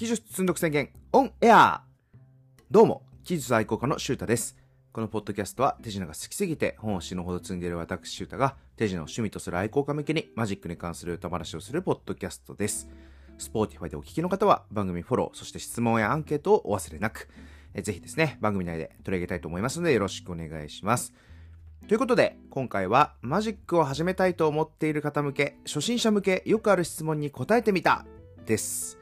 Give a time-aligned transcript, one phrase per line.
[0.00, 1.82] 奇術積んどく宣言オンエア
[2.70, 4.56] どうも、奇術愛好家のシュータです。
[4.94, 12.88] このポッドキャストは手品が好きすぎて本を死ぬほど積んでいる私シュータが手品を趣味とする愛好家向けにマジックに関する歌話をするポッドキャストです。
[13.36, 17.28] スポーティファイでお聞きの方は番組フォロー、そして質問やアンケートをお忘れなく、
[17.74, 21.12] えぜひですね、番組内で取り上げたいと思いますのでよろしくお願いします。
[21.88, 28.06] ということで、今回はマジックを始めたいと思っている方向け、初心者向け、よくある質問に答えてみた
[28.46, 28.99] です。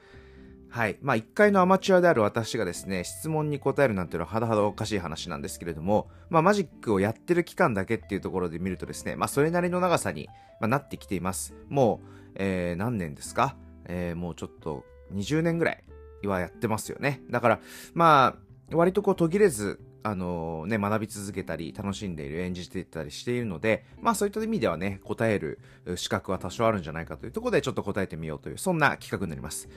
[0.79, 0.99] はい。
[1.03, 10.29] まあ、一回のアマチュアである私がですね、質問に答えるなんていうのははだはだおかしい話なんですけれども、まあ、マジックをやってる期間だけっていうところで見るとですね、まあ、それなりの長さに、
[10.61, 11.53] まあ、なってきています。
[11.69, 13.57] もう、えー、何年ですか？
[13.87, 15.83] えー、もうちょっと20年ぐらい
[16.29, 17.23] はやってますよね。
[17.29, 17.61] だから、
[17.95, 18.37] ま
[18.71, 25.59] あ、割とこう途切れず、あのね、学び続けたり、楽しんでいる、演じていたりしているので、まあそういった意味ではね、答える
[25.97, 29.69] 資格は多少あるんじゃないかというところでちょっと答えてみようという、そんな企画になります。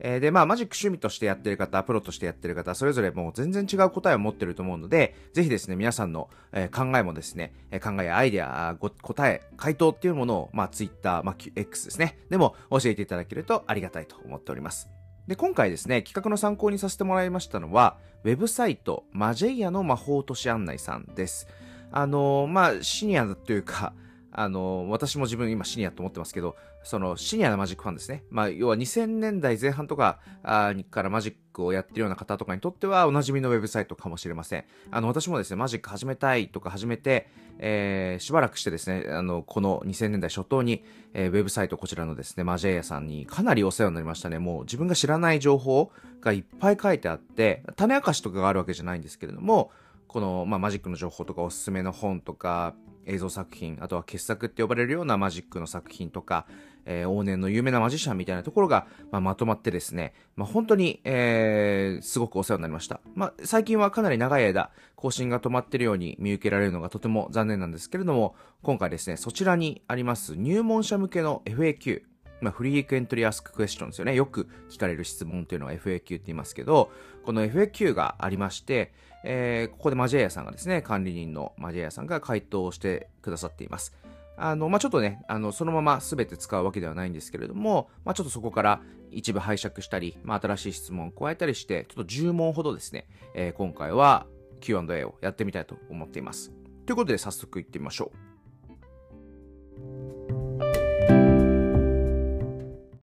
[0.00, 14.88] えーで、まあ、マジック趣味としてやってる方、プロとしてやってる方、それぞれもう全然違う答えを持ってると思うので、ぜひですね、皆さんの、えー考えもですね、え考えやアイデア、ご答え、回答っていうものを、まあ、Twitter、まあ、X ですね、でも教えていただけるとありがたいと思っております。
[15.26, 21.46] で、今回ですね、企画の参考にさせてもらいましたのは、ウェブサイト、マジェイアの魔法都市案内さんです。
[21.92, 23.92] あのーまあ、シニアというか、
[24.30, 28.24] あの私も自分今シニアと思ってますけど、そのシニアなマジックファンですね。
[28.30, 34.64] まあ、要は2000年代前半とかあからマジックをやってるような方とかにとってはおなじみのウェブサイトかもしれません。
[34.90, 40.84] あの、私もですね、マジック始めたいとか始めて、えーしばらくしてですね、あの、この2000年代初頭に、
[41.14, 44.38] えーウェブサイトこちらのですね、マジェイヤさんにかなりお世話になりましたね。
[44.38, 45.90] もう自分が知らない情報
[46.20, 49.70] がいっぱい書いてあって、種明かしとかがあるわけじゃないんですけれども、
[50.08, 52.74] この、まあ、マジックの情報とかおすすめの本とか、
[53.08, 56.46] 映像作品、あとは傑作って呼ばれるようなマジックの作品とか、
[56.84, 63.00] えー往年の有名なマジシャンみたいなところが、まあ、まとまってですね、まあ、本当に、えーすごくお世話になりました。
[63.14, 72.02] まあ、最近はかなり長い間、更新が止まってるように見受けられるのがとても残念なんですけれども、今回ですね、そちらにあります入門者向けの FAQ、
[72.40, 74.14] まあ、フリークエントリーアスククエスチョンですよね。
[74.14, 76.90] よく聞かれる質問というのは FAQ って言いますけど、
[77.24, 78.92] この FAQ がありまして、
[79.30, 83.94] えーここでマジェイヤさんがですね、管理人のマジェイヤさんが回答してくださっています。
[84.38, 88.80] あの、まあ、ちょっとね、あの、そのまま全て使うわけではないんですけれども、まあ、ちょっとそこから
[89.10, 94.26] 一部拝借したり、まあ、新しい質問を加えたりして、ちょっと10問ほどですね、えー今回は
[94.60, 96.50] Q&A をやってみたいと思っています。
[96.86, 98.28] ということで早速行ってみましょう。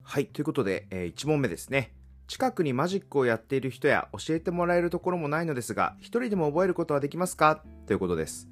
[0.02, 1.92] はい、ということで、え1問目ですね。
[2.32, 7.62] 近くにマジックをやっている人や教えてもらえるところもないのですが、一人でも覚えることはできますか？
[7.86, 8.48] ということです。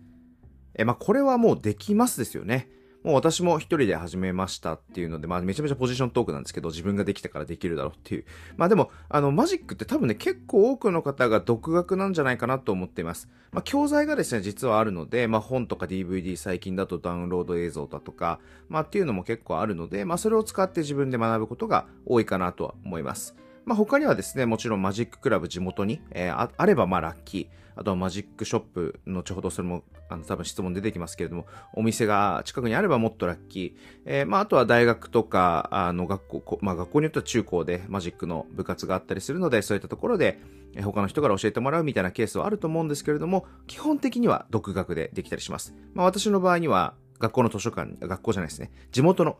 [0.74, 2.68] え、まあ、これはもうできますですよね。
[3.02, 8.26] もう私も一人で始めましたっていうので、まあ、めちゃめちゃポジショントークなんですけど、自分ができたからできるだろうっていう。
[8.58, 13.30] まあでも、あの、マジックって多分ね、結構多くの方が独学なんじゃないかなと思っています。
[13.50, 23.34] まあ、教材がですね、実はあるので、まあ、本とか DVD 最近だとダウンロード映像だとか、まあ、っていうのも結構あるので、まあ、それを使って自分で学ぶことが多いかなとは思います。
[23.70, 27.46] まあ、他にはですね、もちろんマジッククラブ地元に、えーあればまあラッキー。
[27.76, 33.80] あとはマジックショップ、後ほどそれも、あの、多分質問出てきますけれども、お店が近くにあればもっとラッキー。
[34.06, 40.40] えーまあ、あとは大学とか、あの、学校、まあ、学校によっては中高でマジックの部活があったりするので、そういったところで、
[40.74, 45.76] え他の人から教えてもらうみたいなケースはあると思うんですけれども、基本的には独学でできたりします。
[45.94, 49.38] まあ、私の場合には、学校の図書館、学校じゃないですね、地元の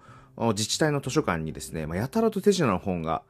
[0.52, 3.22] 自治体の図書館にですね、まあ、やたらと手品の本が、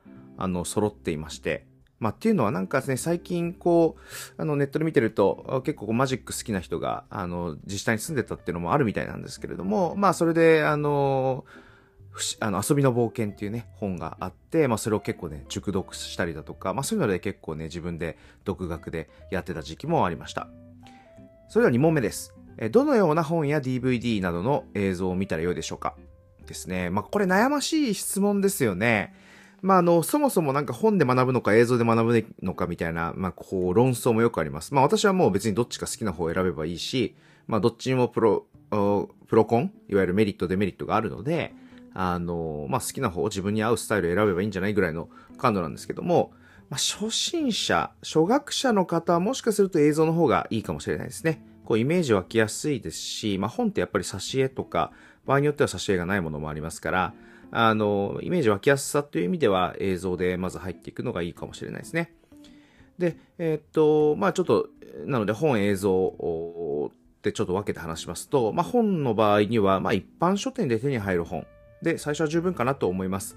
[0.43, 1.67] あの、揃っていまして、
[1.99, 11.45] まあ、っていうのはなんかですね、最近こう、あの、ネットで見てると、結構こうマジック好きな人が、あの、自治体に住んでたっていうのもあるみたいなんですけれども、まあ、それで、あの、
[12.11, 20.49] ふしあの遊びの冒険っていうね、本があって、まあ、それを結構ね、熟読したりだとか、まあ、そういうので結構ね、自分で独学でやってた時期もありました。
[21.49, 22.35] それでは2問目です。
[22.59, 25.95] えどのような本や DVD などの映像を見たらよいでしょうか？
[26.47, 26.91] ですね。
[26.91, 29.15] まあ、これ悩ましい質問ですよね。
[29.63, 34.75] まあ、あの、そもそもなんか本で学ぶのか映像で学ぶのかみたいな、まあ、こう、論争もよくあります。
[34.75, 37.15] まあ、私はもう別にどっちか好きな方を選べばいいし、
[37.47, 41.53] まあ、どっちにもプロ、プロコンいわゆるメリット、デメリットがあるので、
[41.93, 45.09] あの、まあ、好きな方を自分に合うスタイルを選べばいいんじゃないぐらいの
[45.39, 46.33] 感度なんですけども、
[46.69, 51.45] まあ、初心者、初学者の方はもしかすると映像の方がいいかもしれないですね。
[51.65, 54.93] こう、イメージ湧きやすいですし、まあ、本ってやっぱり挿絵とか、
[55.27, 57.15] 場合によっては挿絵がないものもありますから、
[57.51, 62.15] あの、イメージ湧きやすさという意味では映像でまず入っていくのがいいかもしれないですね。
[62.99, 64.69] で、えーっと、まあちょっと、
[65.07, 71.47] なので本映像をってちょっと分けて話しますと、まあ本の場合には、まあ一般書店で手に入る本
[71.83, 73.37] で最初は十分かなと思います。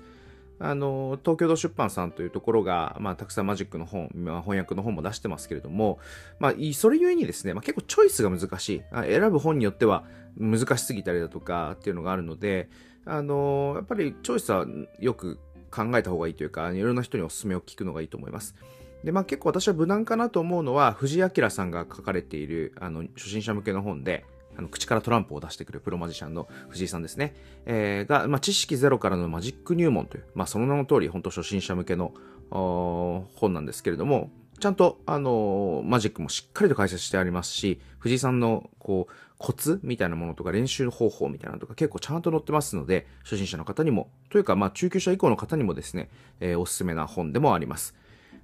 [0.59, 5.99] あの、東京堂出版さんというところが、まあ、たくさんマジックの本、まあ、翻訳の本も出してますけれども、
[6.39, 8.83] まあ、それゆえにですね、まあ、結構チョイスが難しい。
[8.91, 10.05] 選ぶ本によっては
[10.37, 12.69] 難しすぎたりだとかっていうのがあるので、
[13.05, 14.65] あの、やっぱりチョイスは
[14.99, 15.39] よく
[15.71, 18.55] 考えた方がいいというか、いろんな人にお勧めを聞くのがいいと思います。
[19.03, 27.35] で、まあ結構私は無難かなと思うのは、藤井明さんが書かれている、あの、初心者向けの本で、あの、口からトランプを出してくるプロマジシャンの藤井さんですね。
[27.65, 32.13] えー、が、まあ、知識ゼロからのマジック入門という、まあ、その名の通り、本当初心者向けの
[32.51, 34.29] 本なんですけれども、
[34.59, 46.09] ちゃんと、あのー、マジックもしっかりと解説してありますし、藤井さんの、こう、コツみたいなものとか練習方法みたいなのとか結構ちゃんと載ってますので、初心者の方にも、というか、まあ、中級者以降の方にもですね、
[46.39, 47.95] えー、おすすめな本でもあります。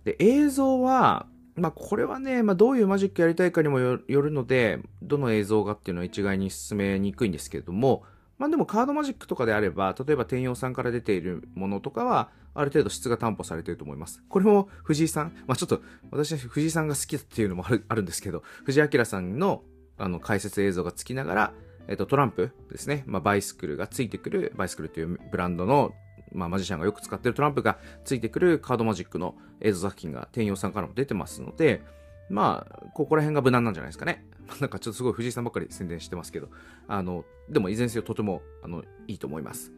[0.04, 8.04] で、映像は、まあ、これはね、まあ、どういうマジックやりたいかにもよるので、どの映像がっていうのは一概に進めにくいんですけれども、
[8.38, 14.24] まあでもカードマジックとかであれば、例えば天陽さんから出ているものとかは、ある程度質が担保されていると思います。
[14.28, 19.64] これも藤井さん、まあちょっと私は藤井さんが好きだっていうのもあるあるんですけど、藤井明さんの
[20.00, 21.54] あの解説映像がつきながら、
[21.88, 25.94] えっと、トランプですね、まあバイスクルがついてくる、バイスクルというブランドの
[26.32, 31.82] まあ、マジシャンがよく使ってるトランプがついてくるカードマジックの映像作品が天陽さんからも出てますので、
[32.30, 34.26] まあ、ここら辺が無難なんじゃないですかね。
[34.62, 36.50] なんかちょっとすごい藤井さんばっかり宣伝してますけど、
[36.88, 39.72] あの、でもいずれにせよとても、あの、いいと思います。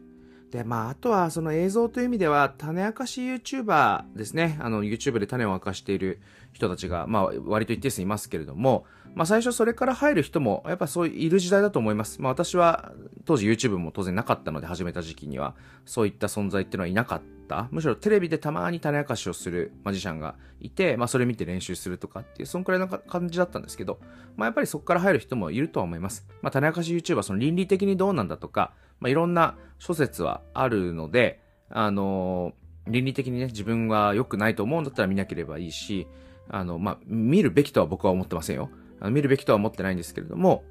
[0.52, 4.58] で、まあ、あとはその映像という意味では、種明かし YouTuber ですね。
[4.60, 6.20] あの、YouTube で種を明かしている
[6.52, 8.84] 人たちが、まあ、割と一定数いますけれども、
[9.14, 12.20] まあ、最初それから入る人も、やっぱそういる時代だと思います。
[12.20, 12.92] まあ、私は、
[13.24, 15.54] 当時 YouTube も当然なかったので、始めた時期には、
[15.86, 17.68] そういった存在っていうのはいなかった。
[17.70, 24.00] むしろテレビでたまに種明かしをするマジシャンがいて、まあ、それ見て練習するとかっていう、そんくらいの感じだったんですけど、
[24.36, 26.26] まあ、やっぱりそこから入る人もいるとは思います。
[26.42, 36.06] まあ、種明かし YouTuber、その倫理的にどうなんだとか、まあ、いろんな諸説はあるので、あのー、倫理的にね、自分は良くないと思うんだったら見なければいいし、
[36.48, 38.70] あの、まあ、見るべきとは僕は思ってませんよ。
[39.00, 40.62] あの見るべきとは思ってないんですけれども、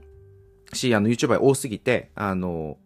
[0.74, 2.78] し、あの、YouTuber 多すぎて、あの、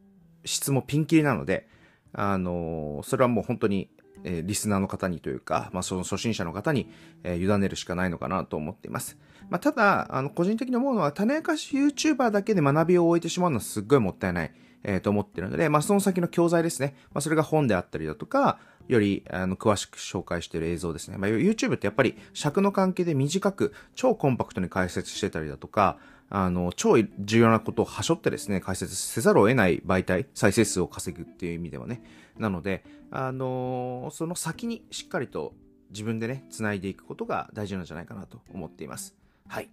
[0.46, 1.68] 質もピンキリなので、
[2.14, 3.90] あの、それはもう本当に、
[4.24, 6.90] えー、リスナーの方にというか、まあ、その初心者の方に、
[7.24, 9.20] えー、委ねるしかないのかなと思っています。
[9.50, 14.54] まあ、ただ、あの、個人的に思うのは、種明かし YouTuber だけで学びを終えてしまうのはすっごいもったいない。
[14.88, 16.96] えー、と思ってるので、まあ、その先の教材ですね。
[17.12, 21.18] まあ、それが本であったりだとか、より、あの、詳しく紹介している映像ですね。
[21.18, 25.98] まあ、YouTube ってやっぱり尺の関係で短く、超コンパクトに解説してたりだとか、
[26.30, 32.04] あの、超重要なことをはしょってですね、解説せざるを得ない媒体、再生数を稼ぐっていう意味ではね。
[32.38, 35.54] なので、あのその先にしっかりと
[35.92, 39.16] 自分でね、繋いでいくことが大事なんじゃないかなと思っています。
[39.48, 39.70] はい。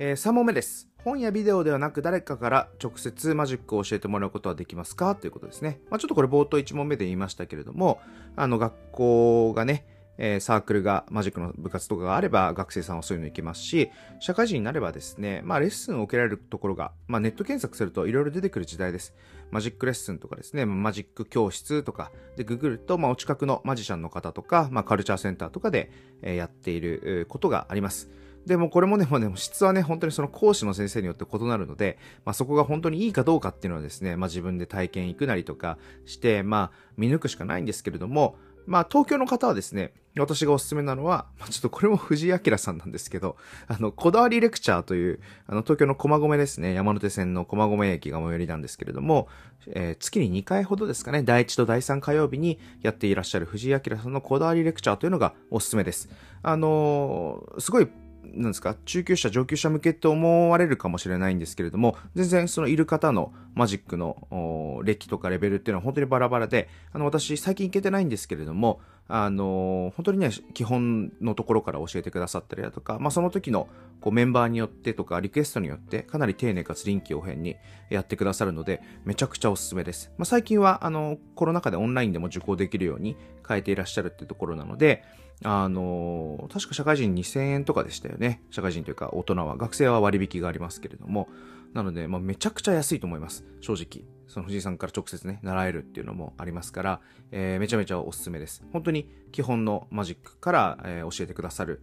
[0.00, 0.88] えー、3問目です。
[1.02, 5.16] 本やビデオではなく誰かから直接マジックを教えてもらうことはできますか？
[5.16, 5.80] ということですね。
[5.90, 8.00] まあ、ちょっとこれ冒頭1問目で言いましたけれども、
[8.36, 9.86] あの学校がね、
[10.16, 13.90] えー、サークルが、マジックの部活とかがあれば学生さんはそういうの行けますし、
[14.20, 19.14] 社会人になればですね、まあレッスンを受けられるところが、まあネット検索するといろいろ出てくる時代です。
[19.50, 25.90] マジックレッスンとかですね、マジック教室とかでググると、まあお近くのマジシャンの方とか、まあカルチャーセンターとかで、
[26.22, 28.08] え、やっていることがあります。
[28.48, 49.28] でもこれもね、もうね、質はね、本当にその講師の先生によって異なるので、まあそこが本当にいいかどうかっていうのはですね、まあ自分で体験行くなりとかして、まあ見抜くしかないんですけれども、まあ東京の方はですね、私がおすすめなのは、まあ、ちょっとこれも藤井明さんなんですけど、あの、こだわりレクチャーという、あの、東京の駒込ですね、山手線の駒込駅が最寄りなんですけれども、
[49.68, 56.08] えー、月に2回ほどですかね、第1と第3火曜日にやっていらっしゃる藤井明さんのこだわりレクチャーというのがおすすめです。
[56.42, 57.88] あのー、すごい
[58.34, 73.66] なんですか、中級者、上級者向けって思われるかもしれないんですけれども、全然そのいる方のマジックの歴とかレベルっていうのは本当にバラバラで、あの、私最近行けてないんですけれども、あの、本当にね、基本のところから教えてくださったりだとか、まあその時の
[74.00, 77.56] こうメンバーによってとか、リクエストによって、かなり丁寧かつ臨機応変に
[77.88, 80.12] やってくださるので、めちゃくちゃおすすめです。
[80.18, 85.02] まあ最近は、あの、コロナ禍でオンラインでも受講できるように変えていらっしゃるっていうところなので、
[85.42, 88.42] あの、確か社会人2000円とかでしたよね。
[88.50, 89.56] 社会人というか大人は。
[89.56, 91.28] 学生は割引がありますけれども。
[91.74, 93.44] なので、まあ、めちゃくちゃ安いと思います。
[93.60, 94.17] 正直。
[94.28, 97.00] その藤井さんから直接ね、習えるっていうのもありますから、
[97.32, 98.62] えー、めちゃめちゃおすすめです。
[98.72, 101.82] 本当に基本のマジックから、えー、教えてくださる、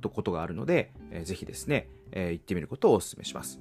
[0.00, 3.60] とことがあるので、えー、ぜひですね、えー、行ってみることをお勧めします。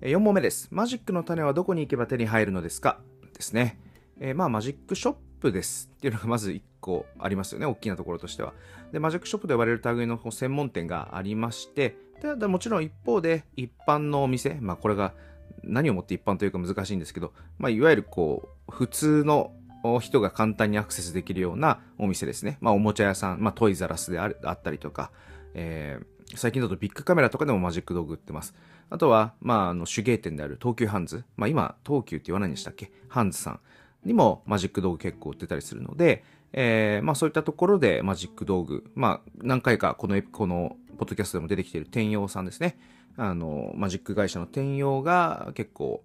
[0.00, 0.68] 4問目です。
[0.70, 3.00] マジックの種はどこに行けば手に入るのですか？
[3.34, 3.78] ですね。
[4.18, 8.54] えー、まあ、マジックショップですっていうのが まず1個ありますよね、大きなところとしては。
[8.92, 11.96] で、マジックショップと呼ばれる類の専門店がありまして、
[12.38, 15.14] でもちろん一方で一般のお店、まあこれが
[15.62, 19.52] 何をもって一般というか難しいんですけど、まあいわゆるこう、普通の
[20.00, 22.58] 人が簡単にアクセスできるようなお店ですね。
[22.60, 25.10] まあ、おもちゃ屋さん、まあ、トイザラスであったりとか、
[25.54, 28.54] えー、最近だとビッグカメラとかでもマジック道具売ってます。
[28.90, 31.24] あとは、まあ、あの、手芸店である東急ハンズ。
[31.36, 32.92] まあ、今、東急って言わないんでしたっけ？
[33.08, 33.60] ハンズさん
[34.04, 42.78] にもマジック道具結構売ってたりするので、えー、まあ、そういったところでマジック道具、まあ、何回かこの、この、ポッドキャストでも出てきている天陽さんですね。
[43.22, 46.02] あの、マジック会社の天陽が結構、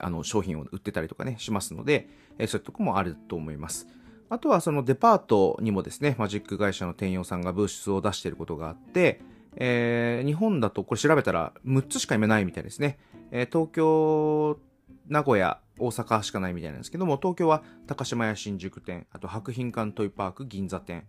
[0.00, 3.86] あの、商品を売ってたりとかね、しますので、え、そういうとこもあると思います。
[4.28, 9.20] あとはそのデパートにもですね、マジック会社の天陽さんがブースを出していることがあって、
[9.54, 12.98] えー、日本だとこれ調べたら6つしか今ないみたいですね。
[13.30, 14.58] えー、東京、
[15.06, 21.06] 名古屋、大阪しかないみたいなんですけども、東京は高島屋新宿店、あと博品館トイパーク銀座店、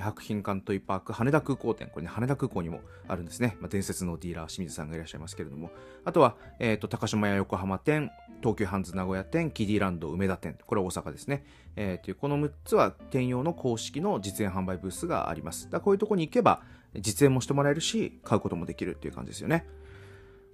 [0.00, 3.56] 博品館トイパーク羽田空港店、これね、羽田空港にもあるんですね。
[3.60, 5.70] まあ、伝説のディーラー、清水さんがいらっしゃいますけれども。
[6.04, 11.44] あとは、えっ、ー、と、高島屋横浜店、東急ハンズ名古屋店、キディランド梅田店、これは大阪ですね。
[11.76, 15.70] えー、という、この6つは店用の公式の実演販売ブースがあります。
[15.70, 16.62] だこういうとこに行けば、
[16.98, 19.66] 実演もしてもらえるし、買うこともできるっていう感じですよね。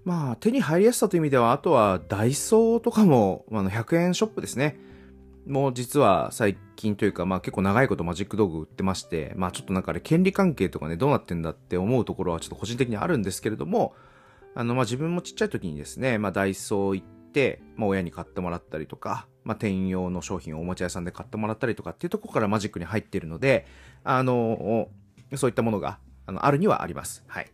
[0.05, 4.79] まあ、手に入りやすさという意味では、あとはダイソーとかも、あの、100円ショップですね。
[5.47, 13.95] もう実は最近というか、まあ結構長いことマジック道具売ってまして、まあちょっとなんかね、権利関係とかね、どうなってんだって思うところはちょっと個人的にあるんですけれども、
[14.55, 23.67] あの、まあ自分もちっちゃい時にですね、まあダイソー行って、まあ親に買ってもらったりとか、まあ店用の商品をおもちゃ屋さんで買ってもらったりとかっていうところからマジックに入っているので、
[24.05, 24.89] あの、
[25.37, 27.25] そういったものが、あの、あるにはあります。
[27.27, 27.51] はい。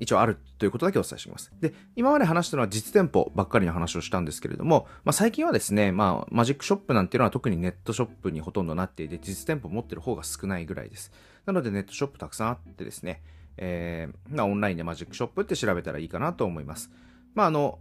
[0.00, 1.52] 一応あるということだけお伝えします。
[1.60, 11.12] で、今まで話したのは実店舗ばっかりの話をしたんですけれども、まあ、最近はですね、まあ、マジックショップなんていうのは特にネットショップにほとんどなっていて、実店舗持ってる方が少ないぐらいです。
[11.44, 13.22] なのでネットショップたくさんあってですね、
[13.58, 16.90] えー、まあ、オンラインでマジックショップって調べたらいいかなと思います。
[17.34, 17.78] まあ、あの、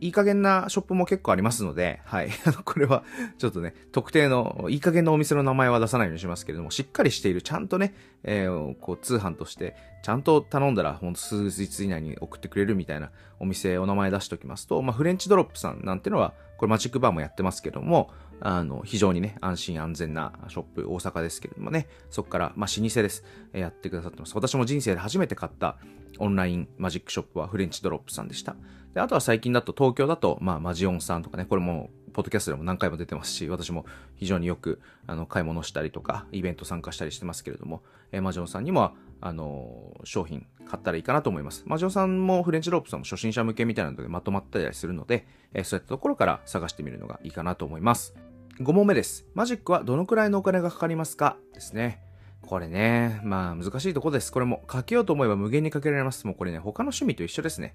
[0.00, 2.30] いい加減なショップも結構ありますので、はい。
[2.46, 3.04] あのこれは、
[3.38, 23.24] ちょっとね、特定の、いい加減なお店の名前は出さないようにしますけれども、しっかりしている、ちゃんとね、えー、こう、通販として、ちゃんと頼んだら、ほんと数日以内に送ってくれるみたいなお店、お名前出しておきますと、まあ、フレンチドロップさんなんてのは、これマジックバーもやってますけども、あの、非常にね、安心安全なショップ、大阪ですけれどもね、そこから、まあ、老舗です。
[23.52, 24.34] やってくださってます。
[24.34, 25.76] 私も人生で初めて買った
[26.18, 28.56] オンラインマジックショップはフレンチドロップさんでした。
[28.94, 41.62] で、あとは最近だと東京だと、まあ、マジオンさんとかね、これも、ポッドキャストでも何回も出てますし、私も非常によく、あの、買い物したりとか、イベント参加したりしてますけれども、えー、マジオンさんにも、あのー、商品買ったらいいかなと思います。
[41.66, 48.14] マジオンさんもフレンチロープさんも初心者向けみたいなのでまとまったりするので、えー、そういったところから探してみるのがいいかなと思います。
[48.58, 49.26] 5問目です。
[49.34, 51.36] マジックはどのくらいのお金がかかりますか？
[51.54, 52.02] ですね。
[52.42, 54.32] これね、まあ難しいとこです。
[54.32, 56.26] これもかけようと思えば無限にかけられます。
[56.26, 57.74] もうこれね、他の趣味と一緒ですね。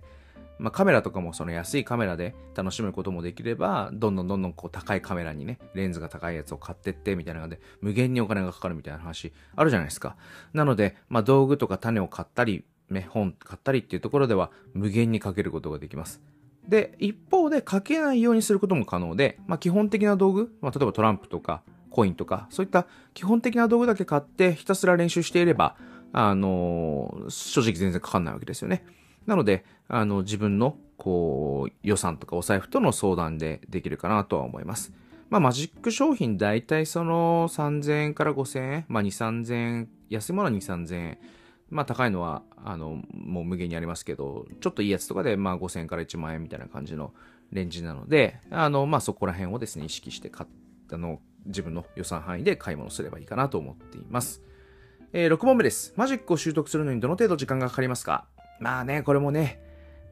[0.58, 10.16] まあ、カメラとかもその安いカメラで楽しむこともできれば、どんどんどんどんこう高いカメラにね、レンズが高いやつを買ってってみたいなので、無限にお金がかかるみたいな話あるじゃないですか。
[10.54, 16.22] なので、まあ、道具とか種を買ったり、ね、本買ったりっていうところでは無限にかけることができます。
[16.68, 25.76] で、一方でかけないようにすることも可能で、まあ、基本的な道具、まあ、例えばトランプとかコインとか、そういった基本的な道具だけ買ってひたすら練習していれば、
[26.12, 28.86] あのー、正直全然かかんないわけですよね。
[29.25, 34.94] なので、あの、自分の、こう、予算とかお財布との相談でできるかなとは思います。
[35.29, 41.17] まあ、マジック商品大体その3000円から5000円、まあ、2、3000円、安いものは2、3000円。
[41.70, 47.13] まあ、高いのは、あの、もう無限にありますけど、ちょっといいやつとかで、まあ、5000円から1万円みたいな感じの
[47.51, 50.50] レンジなので、あの、まあ、そこら辺をですね、意識して買っ
[50.88, 54.41] たの、自分の予算範囲で買い物すればいいかなと思っています。
[55.13, 55.94] えー、6問目です。
[55.96, 58.27] マジックを習得するのにどの程度時間がかかりますか？
[58.60, 59.62] まあね、これもね、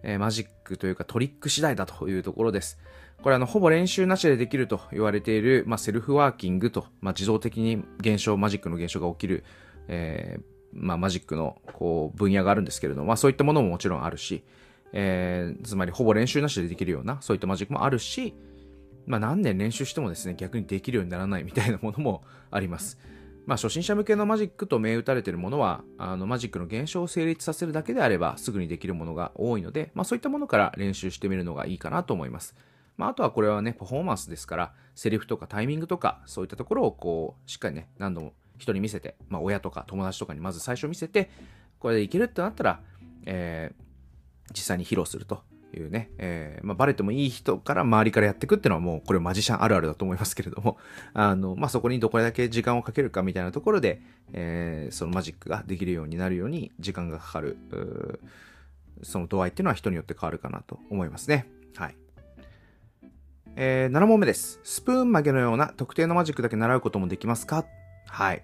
[0.03, 2.77] えー、マジックというかトリック次第だというところです。
[3.21, 9.45] これあの、ほぼ練習なしでできると言われている、まあ、セルフワーキングと、まあ、自動的に現象、マジックの現象が起きる、
[9.87, 14.43] えー、まあ、マジックの、こう、分野があるんですけれども、まあ、そういったものももちろんあるし、
[14.91, 18.35] えー、つまりほぼ練習なしでできるような、そういったマジックもあるし、
[19.05, 22.99] まあ、何年練習してもですね、逆にできるようにならないみたいなものもあります。
[23.45, 32.55] まあ、初心者向けのマジックと銘打たれているものは、あの、マジックの現象を成立させるだけであれば、すぐにできるものが多いので、まあ、そういったものから練習してみるのがいいかなと思います。
[32.95, 41.29] まあ、あとはこれはね、パフォーマンスですから、セリフとかタイミングとか、そういったところをこう、しっかりね、何度も人に見せて、まあ、親とか友達とかにまず最初見せて、
[41.79, 42.79] これでいけるってなったら、
[43.25, 43.83] えー、
[44.53, 45.43] 実際に披露すると
[45.77, 50.77] いうね、えー、まあ、バレてもいい人から周りからやっていくっていうのはもう、これマジシャンあるあるだと思いますけれども、
[51.13, 54.01] あの、まあ、そこにどこだけ時間をかけるかみたいなところで、
[54.33, 57.57] えー、そのマジックができるようになるように時間がかかる、
[59.01, 61.47] その度合いっていうのは人によって変わるかなと思いますね。
[61.75, 61.95] はい。
[63.55, 64.59] えー、7問目です。
[64.63, 67.65] スプーン曲げのような特定のマジックだけ習うこともできますか？
[68.07, 68.43] はい。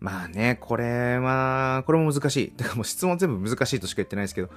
[0.00, 2.52] まあね、これは、これも難しい。
[2.56, 4.50] だからもう質問全部難しいとしか言ってないですけど、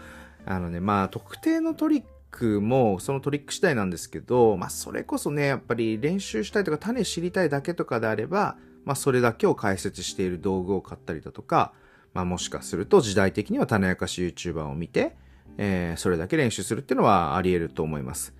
[0.49, 11.73] あのね、まあ特定のトリックもそのトリック次第なんですけど、まあそれこそね、やっぱり練習したいとか種知りたいだけとかであれば、まあそれだけを解説している道具を買ったりだとか、
[12.13, 15.17] まあもしかすると時代的には種明かし YouTuber を見て、
[15.57, 18.33] えー、それだけ練習するっていうのはあり得ると思います。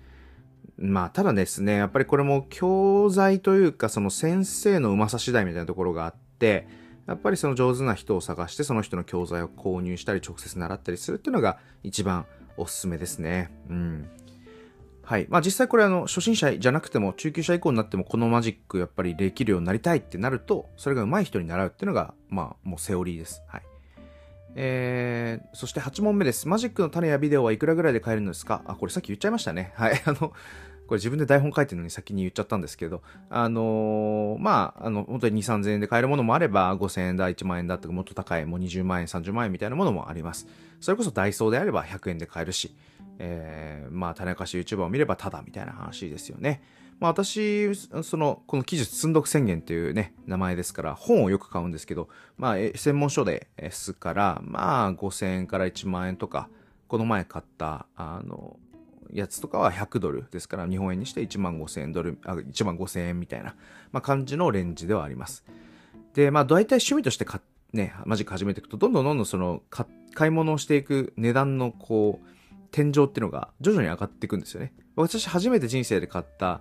[0.78, 6.68] まあ、ただですね、やっぱりこれも教材というか、その先生のうまさ次第みたいなところがあって、
[7.08, 12.26] やっぱりその上手な人を探して、その人の教材を購入したり、直接習ったりするっていうのが一番
[12.58, 13.50] おすすめですね。
[13.70, 14.08] うん。
[15.02, 15.26] はい。
[15.30, 23.42] まあ実際これあの、初心者じゃなくても、中級者以降になっても、このマジックやっぱりできるようになりたいってなると、それが上手い人に習うっていうのが、まあもうセオリーです。
[23.48, 23.62] はい。
[24.54, 26.48] えー、そして8問目です。
[26.48, 28.62] マジックの種やビデオはいくらぐらいで買えるんですか？
[28.66, 29.72] あ、これさっき言っちゃいましたね。
[29.76, 30.02] はい。
[30.04, 40.46] あの、これ自分で台本書いてるのに先に言っちゃったんですけど、あのーまあ、あの、本当に2、3000円で買えるものもあれば、5000円だ、1万円だとか、もっと高い、もう20万円、30万円みたいなものもあります。
[40.80, 42.74] それこそダイソーであれば100円で買えるし、
[43.18, 46.62] えー、まあ、種明かし YouTuber を見ればただみたいな話ですよね。
[47.00, 56.48] まあ私、その、この記述積んどく宣言っていうね、名前ですから、本をよく買うんですけど、まあ、専門書ですから、まあ、5000円から1万円とか、
[56.88, 58.58] この前買った、あの、
[59.12, 63.54] やつとかは100ドルですから、日本円にして1万5000円ドル、あ、1万5000円みたいな、
[63.92, 65.44] まあ感じのレンジではあります。
[66.14, 67.40] で、まあ大体趣味として買
[67.72, 69.62] ね、マジック始めていくと、どんどんどんどんその、
[70.14, 72.28] 買い物をしていく値段のこう、
[72.70, 74.72] 天井っていうのが徐々に上がっていくんですよね。
[74.96, 76.60] 私初めて人生で買った、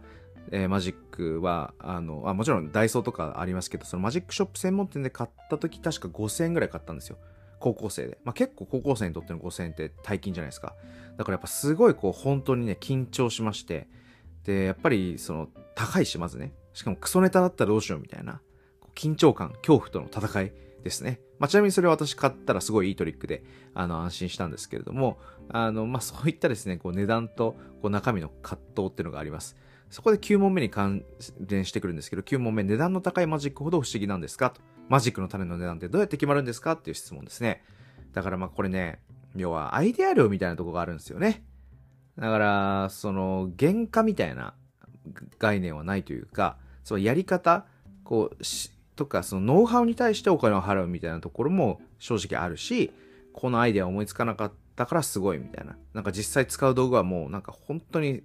[0.52, 7.18] えーマジックは、あのあ、もちろんダイソーとかありますけど、そのマジックショップ専門店で買った時確か5000円ぐらい買ったんですよ。
[7.60, 8.18] 高校生で。
[8.24, 10.76] まあ結構高校生にとっての5000円って大金じゃないですか。
[11.18, 13.88] だからやっぱすごいこう本当にね、緊張しまして。
[14.44, 16.54] で、やっぱりその高いし、まずね。
[16.74, 18.42] しかもクソネタだったらどうしようみたいな。
[18.96, 21.20] 緊張感、恐怖との戦いですね。
[21.40, 25.20] まあちなみにそれは私買ったらすごいいいトリックで、あの安心したんですけれども、
[25.50, 29.56] あの、まあそういったですね、こう値段とこう中身の葛藤っていうのがあります。
[29.90, 31.06] そこで9問目に関
[31.40, 34.50] 連してくるんですけど、9問目、値段の高いマジックほど不思議なんですか？
[34.50, 34.62] と。
[34.90, 36.74] マジックの種の値段ってどうやって決まるんですか？
[36.74, 37.64] っていう質問ですね。
[38.14, 39.00] だからまあこれね、
[39.36, 41.46] 要はアイデア量みたいなとこがあるんですよね。
[42.18, 44.56] だから、その、原価みたいな
[45.38, 47.68] 概念はないというか、そのやり方、
[48.04, 48.44] こう、
[48.98, 52.92] とか、そのノウハウに対してお金を払うみたいなところも正直あるし、
[53.32, 55.78] このアイデア思いつかなかったからすごいみたいな。
[55.94, 58.24] なんか実際使う道具はもうなんか本当に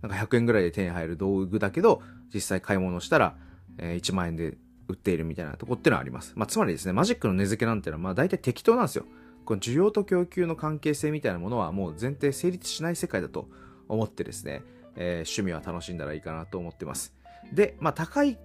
[0.00, 2.00] なんか100円ぐらいで手に入る道具だけど、
[2.32, 3.36] 実際買い物したら、
[3.78, 4.56] え1万円で
[4.88, 6.32] 売っているみたいなとこってのはあります。
[6.36, 9.04] まあ、つまりですね、マジックの値付けなんてのは、まあ大体適当なんですよ。
[9.44, 13.48] この需要と供給の関係性みたいなものはもう前提成立しない世界だと
[13.88, 14.62] 思ってですね、
[14.96, 17.14] えー趣味は楽しんだらいいかなと思ってます。
[17.52, 18.38] で、まあ高い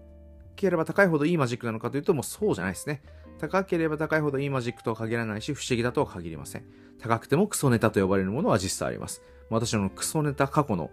[0.61, 3.01] ければ高いほどいいマジックなのかというともうそうじゃないですね。
[3.39, 6.65] 高ければ高いほどいいマジックとは限らないし、不思議だとは限りません。
[6.99, 9.21] 高くてもクソネタと呼ばれるものは実際あります。
[9.49, 10.91] 私のクソネタ過去の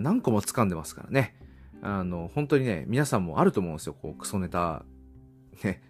[0.00, 1.36] 何個も掴んでますからね。
[1.82, 3.94] あの、本当にね、皆さんもあると思うんですよ。
[4.00, 4.84] こう、クソネタ、
[5.62, 5.82] ね、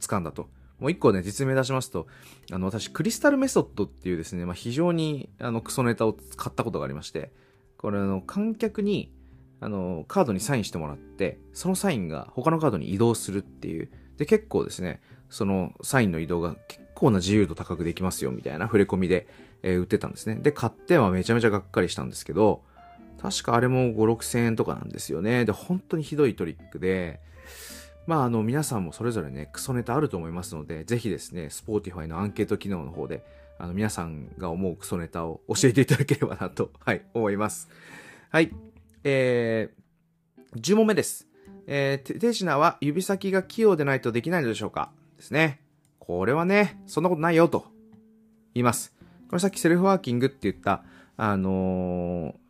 [0.00, 0.48] 掴んだと。
[0.78, 2.06] もう一個ね、実名出しますと、
[2.50, 7.32] あの、私、クリスタルメソッドっていうですね、まあ、非常に、あの、クソネタを買ったことがありまして、
[7.76, 9.12] これ、あの、観客に、
[9.62, 13.90] あの、カードにサインしてもらって、そのサインが他のカードに移動するっていう。
[14.16, 19.28] で、結構ですね、そのサインの移動が結構な自由度高くできますよ、みたいな触れ込みで、
[19.62, 20.34] えー売ってたんですね。
[20.34, 22.64] で、買ってはめちゃめちゃがっかりしたんですけど、
[23.20, 25.44] 確かあれも5、6千円とかなんですよね。
[25.44, 27.20] で、本当にひどいトリックで、
[28.08, 33.24] まあ、あの、皆さんもそれぞれね、クソネタあると思いますので、ぜひですね、スポーティファイのアンケート機能の方で、
[33.58, 37.68] あの、皆さんが思うクソネタを教えていただければなと、はい、思います。
[38.30, 38.52] はい。
[39.04, 41.28] えー、10問目です。
[41.66, 44.90] えー、手、手品は指先が器用でないとできないのでしょうか？
[45.16, 45.60] ですね。
[45.98, 47.66] これはね、そんなことないよと
[48.54, 48.94] 言います。
[49.28, 50.84] これさっきセルフワーキングって言った、
[51.16, 52.42] あのー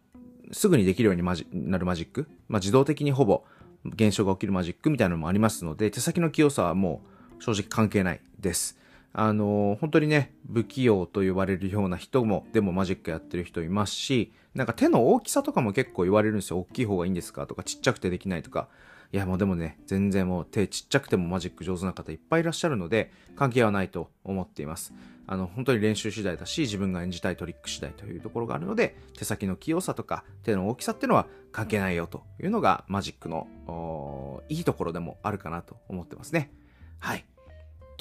[0.54, 3.42] すぐにできるようにマジなるマジック、まあ、自動的にほぼ
[3.86, 7.00] 現象が起きるマジックみたいなのもありますので、手先の器用さはも
[7.38, 8.78] う正直関係ないです。
[9.14, 16.58] あのー本当にね、不器用と言われるような人も、でもマジックやってる人いますし、なんか手の大きさとかも結構言われるんですよ。
[16.58, 18.68] 大きい方がいいんですかとか、ちっちゃくてできないとか。
[19.12, 24.94] いや、もうでもね、全然もう手ちっちゃくてもマジック上手な方いっぱいいらっしゃるので、関係はないと思っています。
[25.26, 36.50] あの、本当に練習次第だし、自分が演じたいトリック次第というところがあるので、手先の器用さとか手の大きさっていうのは関係ないよというのがマジックのいいところでもあるかなと思ってますね。
[36.98, 37.24] はい。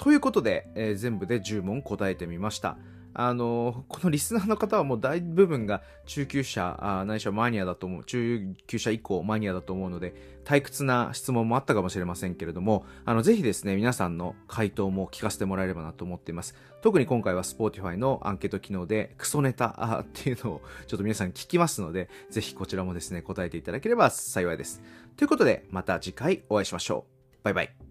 [0.02, 2.78] ということで、えー全部で10問答えてみました。
[3.14, 16.56] あの、このリスナーの方はもう大部分が中級者、あないしはマニアだと思う、中級者以降マニアだと思うので、退屈な質問もあったかもしれませんけれども、あの、ぜひですね、皆さんの回答も聞かせてもらえればなと思っています。
[16.82, 24.82] 特に今回は Spotify のアンケート機能でクソネタっていうのを ちょっと皆さん聞きますので、ぜひこちらもですね、答えていただければ幸いです。
[25.18, 27.44] ということで、また次回お会いしましょう。
[27.44, 27.91] バイバイ。